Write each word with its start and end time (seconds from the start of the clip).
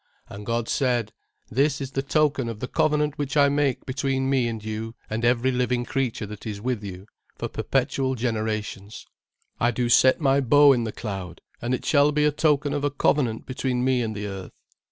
"And 0.29 0.47
God 0.47 0.67
said; 0.67 1.13
This 1.51 1.79
is 1.79 1.91
the 1.91 2.01
token 2.01 2.49
of 2.49 2.59
the 2.59 2.67
covenant 2.67 3.19
which 3.19 3.37
I 3.37 3.49
make 3.49 3.85
between 3.85 4.31
me 4.31 4.47
and 4.47 4.63
you 4.65 4.95
and 5.11 5.23
every 5.23 5.51
living 5.51 5.85
creature 5.85 6.25
that 6.25 6.43
is 6.47 6.59
with 6.59 6.83
you, 6.83 7.05
for 7.37 7.47
perpetual 7.47 8.15
generations; 8.15 9.05
"I 9.59 9.69
do 9.69 9.89
set 9.89 10.19
my 10.19 10.39
bow 10.41 10.73
in 10.73 10.85
the 10.85 10.91
cloud, 10.91 11.41
and 11.61 11.75
it 11.75 11.85
shall 11.85 12.11
be 12.11 12.25
a 12.25 12.31
token 12.31 12.73
of 12.73 12.83
a 12.83 12.89
covenant 12.89 13.45
between 13.45 13.83
me 13.85 14.01
and 14.01 14.15
the 14.15 14.25
earth. 14.25 14.53